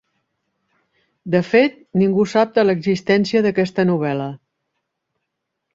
De 1.35 1.41
fet, 1.49 1.77
ningú 2.03 2.25
sap 2.33 2.57
de 2.57 2.67
l'existència 2.69 3.45
d'aquesta 3.47 3.87
novel·la. 3.93 4.31